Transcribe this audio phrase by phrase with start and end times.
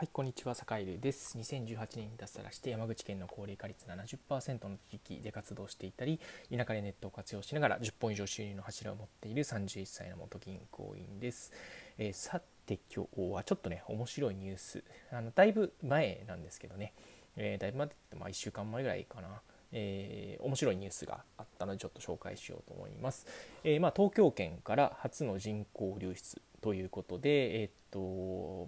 [0.00, 1.36] はい、こんにちは、坂井です。
[1.36, 6.18] 2018年に脱サラして山口県の高齢化率70%の地域で活動していたり、
[6.50, 11.52] 田舎でネットを活用しながら10本以上収入の柱を持っている31歳の元銀行員です。
[11.98, 14.82] えー、さて、今日はちょっとね、面白いニュース、
[15.12, 16.94] あのだいぶ前なんですけどね、
[17.36, 19.42] えー、だいぶ前って、まあ、1週間前ぐらいかな。
[19.72, 23.26] えー、面白いニュースがあったのでちょっと紹介しようと思います。
[23.64, 28.00] えー、まあ、東京圏から初の人口流出ということで、えー、っと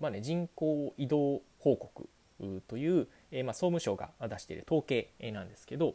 [0.02, 2.08] まあね、人口移動報告
[2.66, 5.94] という、えー、まあ、総務省が出している統計なんですけど、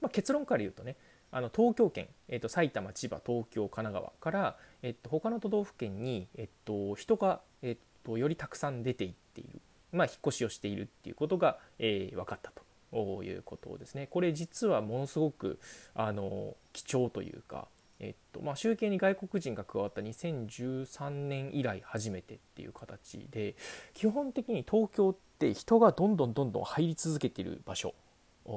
[0.00, 0.96] まあ、結論から言うとね
[1.30, 9.60] あの東京圏、えー、と埼玉千葉東京神奈川から、えー、と他の都道府県に、えー、と人が、えー、とよりたくさん出ていっている、
[9.92, 14.06] まあ、引っ越しをしているっていうことが、えー、分かったということですね。
[14.06, 15.58] これ実はものすごく
[15.94, 17.68] あの貴重というか、
[18.00, 23.56] えっとまあ、集計に外国人が加わった2013年以来初めてっていう形で
[23.92, 27.94] 基本的に東京って人がどんどんどんどん入り続けている場所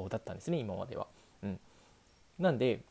[0.10, 1.08] だったんですね今までは。
[1.44, 1.60] うん、
[2.38, 2.82] なんで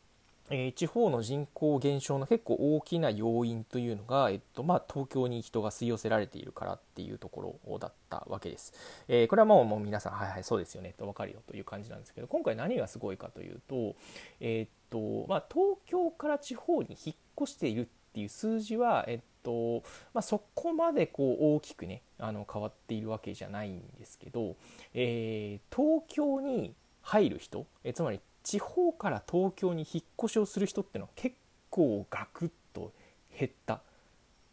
[0.51, 8.73] え、地方の人口減少の結構大きな要因というのが、えっとまあ、東京に人が吸い寄せられているからっていうところだったわけです。
[9.09, 13.95] えー、これはもうもう皆さん、はいはい、そうですよねと分かるよという感じなんですけど、今回何がすごいかというと、
[14.41, 24.57] えー、っとまあ、東京から地方に引っ越しているっていう数字は、えっとまあ、そこまでこう大きくねあの変わっているわけじゃないんですけど、
[24.95, 31.37] えー、東京に入る人、えつまり地方から東京に引っ越しをする人っていうのは結
[31.69, 32.93] 構ガクッと
[33.39, 33.81] 減ったっ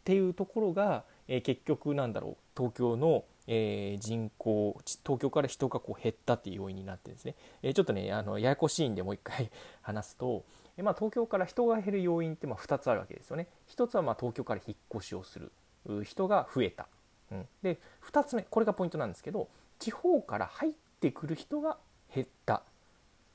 [0.04, 9.50] ていうところが、えー、結局なんだろう東京の、えー、人口東京から人がこう減ったっていう要因になってですね、えー、ちょっとねあのややこしいんでもう一回
[9.82, 10.44] 話すと、
[10.76, 13.48] えまあ、東京から人が減る要因ってまあ2つあるわけですよね。
[13.68, 15.52] 1つはまあ東京から引っ越しをする。
[16.04, 16.86] 人が増えた、
[17.32, 17.78] うん、で
[18.10, 21.78] 2つ目これがポイントなんですけど地方から入ってくる人が
[22.14, 22.62] 減った。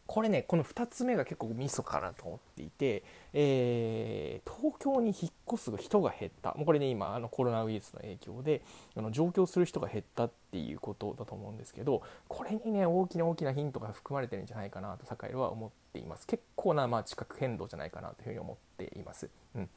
[0.06, 3.04] これねこの2つ目が結構ミソかなと思っていて、
[3.34, 6.54] えー、東京に引っ越す人が減った。
[6.56, 8.62] もうこれね今あのコロナウイルスの影響で
[8.96, 16.28] あの上京する人が減ったっていうことだと思うんですけどこれにね大きな大きなヒントが含まれてるんじゃないかなと坂井は思っています。
[16.28, 19.30] 結構なまあ地殻変動じゃないかなというふうに思っています。
[19.56, 19.70] うん。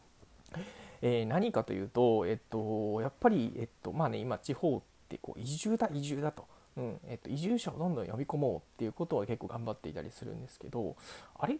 [1.03, 6.47] えー、何かというと、えっと、やっぱり、えっとまあね、今地方ってこう移住だ移住だと。
[6.77, 10.97] うんえっと、移住者をどんどん呼び込もうっていうことは結構頑張っていたりするんですけど
[11.39, 11.59] あれ？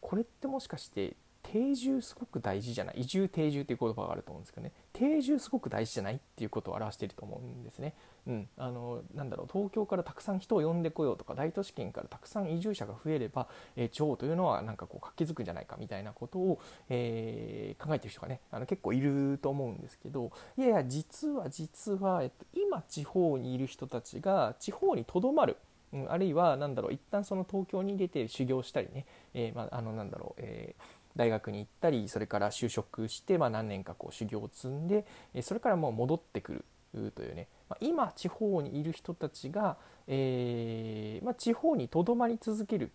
[0.00, 7.94] これってもしかして定住すごく大事じゃない移住定住っていう言葉があると思うんですけどね定住すごく大事じゃないっていうことを表していると思うんですね。
[8.26, 25.56] うん、あのなんだろう東京からたくさん人を呼んでこようとか大都市圏からたくさん移住者が増えれば、えー、地方というのはなんかこう活気づくんじゃないかみたいなことを、えー、考えてる人がねあの結構いると思うんですけどいやいや実は実は、えっと、今地方にいる人たちが地方にとどまる
[25.92, 35.04] うん、あるいは何だろう一旦その東京に出て修行したりね、えー、まあ、あのなんだろう、えー大学に行ったりそれから就職して、まあ、何年かこう修行を積んで
[35.42, 36.64] それからもう戻ってく
[36.94, 39.76] るというね、まあ、今地方にいる人たちが、
[40.08, 42.90] えーまあ、地方にとどまり続ける、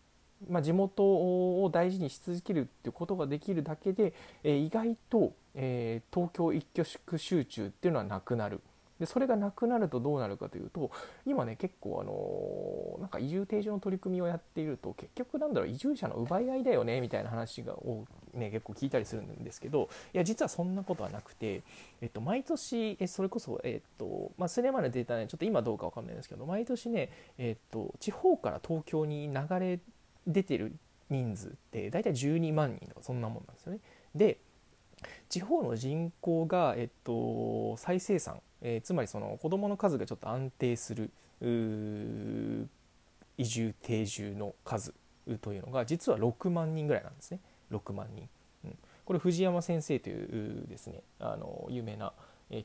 [0.49, 8.59] ま、地元を大事にし続けるっていうことができるだけで、え、意外と、えー、東京一挙集中っていうのはなくなる。
[8.99, 10.89] でそれがなくなるとどうなるかというと
[11.25, 12.13] 今ね結構あの
[13.05, 21.61] なんか移住定住の取り組みをやっていると結局なんだろう移住者の奪い合いだよねみたいな話がを、ね、結構聞いたりするんですけどいや実はそんなことはなくて、
[22.01, 29.79] えっと、毎年えそれこそ、えっとまあ、数年前のデータねちょっと今どうか分かんないんですけど毎年ね、えっと、地方から東京に流れ
[30.25, 30.73] 出てる
[31.11, 33.79] 人数って大体12万人とかそんなもんなんですよね。
[34.15, 34.39] で
[35.29, 41.11] 地方の人口が、えっと、再生産えー、つまりその子どもの数がちょっと安定する
[43.37, 44.93] 移住定住の数
[45.41, 47.39] というのが実は6万人ぐらいなんですね。
[47.71, 48.29] 6万人、
[48.65, 52.13] うん、これ藤山先生というですねあの有名な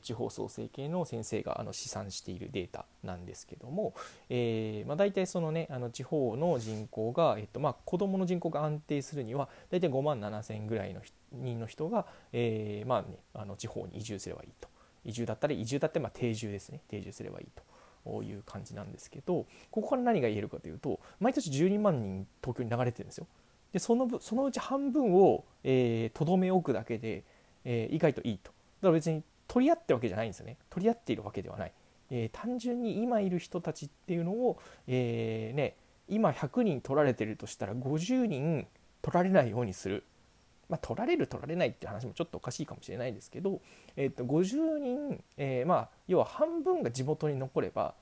[0.03, 3.95] 地方創生系の先生があの試算しているデータなんですけども、
[4.29, 11.15] えーまあ、大体そのねあの地方の人口が、えっとまあ、子どもの人口が安定するには大体5万7千ぐらいの人
[11.59, 14.67] の人が、えーまあね、あの地方に移住すればいいと。
[15.03, 16.81] 移住だったり移住だってまあ定住ですね。
[16.87, 17.63] 定住すればいいと。
[18.05, 23.27] いう感じなんですけどここから何が言えるかというと毎年12万人東京に流れてるんですよ。
[23.73, 27.23] でそのそのうち半分をとど、えー、め置くだけで、
[27.63, 28.51] えー、意外といいと。
[28.51, 30.57] だから別に取り合ってるわけじゃないんですよね。
[30.69, 31.71] 取り合っているわけではない。
[32.09, 35.75] えー、単純に今いる人たちっていうのを、えー、ね、
[36.07, 38.67] 今100人取られてるとしたら50人
[39.01, 40.03] 取られないようにする
[40.71, 43.59] まあ、取られる取られないって話もちょっとおかしいかもしれないですけど、
[43.97, 47.93] えー、と50人、えー、まあ要は半分が地元に残れば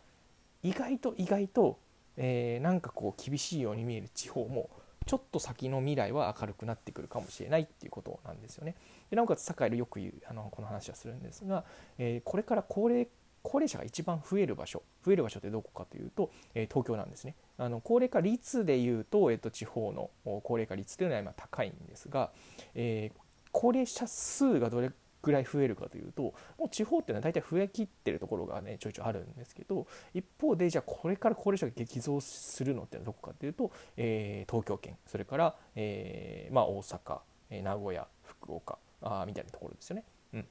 [0.62, 1.80] 意外と意外と、
[2.16, 4.70] えー、なんかこう厳しいように見える地方も
[5.08, 8.76] ちょっと先の未来は明るくなってくるかもしれないっていうことなんですよね。
[9.10, 11.64] でなおかつ堺でよく言うあのこの話はするんですが、
[11.98, 13.08] えー、これから高齢
[13.44, 20.10] 高齢者が一番増える場所増える場所ってどこかというと、えー、東京なんですねあの高齢化率でいうと、えーと、地方の
[20.44, 22.32] 高齢化率というのは今高いんですが、
[22.76, 23.20] えー、
[23.52, 24.92] 高齢者数がどれ
[25.22, 26.22] ぐらい増えるかというと
[26.58, 37.20] もう地方っていうのは大体増えきってるところがねちょいちょいあるんですけど一方でじゃあこれから高齢者が激増するのってのはどこかというと、えー、東京圏それから、えーまあ、大阪、
[37.50, 40.04] え名古屋福岡あみたいなところですよね。
[40.34, 40.46] うん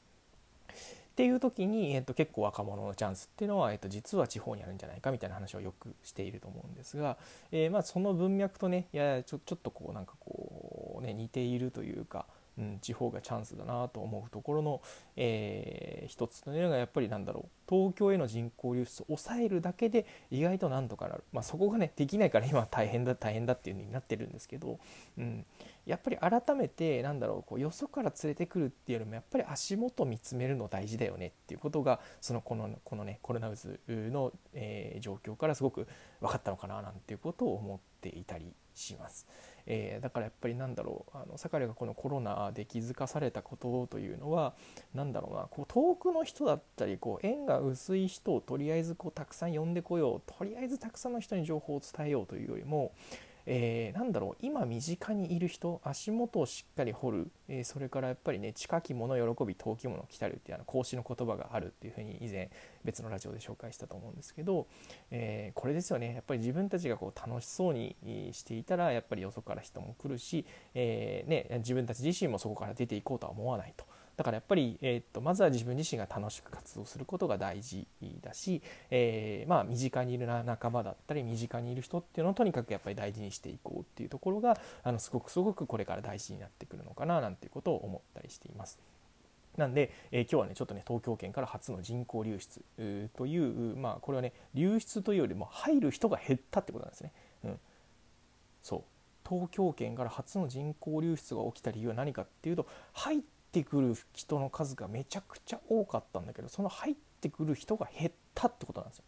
[1.19, 7.17] っていう時に、えー、と結構若者のチャンスっていうのは、えー、と実は地方にあるんじゃないかみたいな話をよくしていると思うんですが、
[7.51, 12.27] えー、まあその文脈とねややちょちょっとこうなんかこうね似ているというか、
[12.59, 14.83] うん、地方がチャンスだなと思うところの、
[15.17, 24.81] えー、一つというのがやっぱりなんだろう東京への人口流出を抑えるだけで意外となんとかなる、まあ、そこがねできないから今大変だ大変だっていう風になってるんですけど、
[25.17, 25.45] うん、
[25.87, 35.87] やっぱり改めてなんだろうこうよそから連れてくるっていうよりもやっぱり足元見つめるの大事だよねっていうことがそのこのこのねコロナウイルスの、えー、状況からすごく
[36.21, 39.27] 分かったのかななんていうことを思っていたりします。
[39.71, 44.55] えー、だからやっぱりなんだろうあの坂井がこのコロナで気づかされたことというのは
[44.95, 52.93] 何だろうなこう遠くの人だったりこう縁が薄い人をとりあえずこうたくさん呼んでこようとりあえずたくさんの人に情報を伝えようというよりも
[53.47, 62.51] えー、なんだろう今身近にいる人足元をしっかり掘る、えー、それからやっぱりね近き者喜び遠き者来たるっていうあの孔子の言葉があるっていうふうに以前
[62.85, 64.67] 別のラジオで紹介したと思うんですけど、
[65.11, 67.97] えー、これですよねやっぱり自分たちがこう楽しそうに
[68.33, 70.45] していたらやっぱりよそから人も来るし、
[70.75, 73.87] えね、自分たち自身もそこから出ていこうとは思わないと。
[74.19, 77.87] だからやっぱり、えー、っとまずは自分自身が楽しく活動することが大事
[78.21, 78.61] だし、
[78.91, 88.81] えー、まあ、身近にいる仲間だったり身近にいる人っていうのをとにかくやっぱり大事にしていこうっていうところがあのすごくすごくこれから大事になってくるのかななんていうことを思ったりしています。
[89.57, 97.13] なんで、えー、今日はねちょっとね東京圏から初の人口流出というまあこれはね流出というよりも入る人が減ったってことなんですね。
[97.45, 97.61] うん、
[98.65, 98.83] そう
[99.29, 109.05] 東京圏から初の人口流出が起きた理由は何かっていうと入っってくる人の数がめちゃくちゃ多かったんだけどその入ってくる人が減ったってことなんですよ。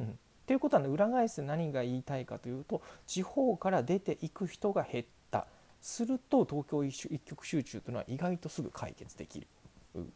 [0.00, 0.10] うん、っ
[0.46, 5.46] ていうことは、ね、裏返す何が言いたいかというと地方から出ていく人が減った
[5.82, 9.46] すると東京一極集中というのは意外とすぐ解決できる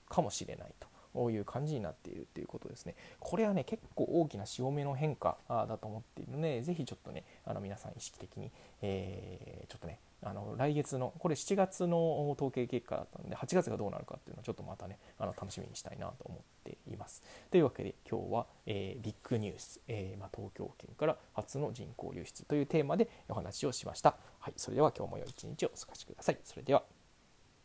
[0.09, 0.89] かもしれないと。
[1.17, 2.95] こういう感じになっているということですね。
[3.21, 8.53] これはね結構大きな潮目の変化だと思っているので是非ちょっとねあの皆さん意識的に、
[8.83, 17.23] えー、ちょっとねあの来月のこれ7月の統計結果だったので8月がどうなるかっていうのをちょっとまたねあの楽しみにしたいなと思っています。
[17.51, 24.17] というわけで今日は、えー、ビッグニュース、えー、まあ、東京圏から初の人口流出というテーマでお話をしました。
[24.39, 26.39] はい、それでは今日も良い一日をお過ごしください。
[26.45, 26.83] それでは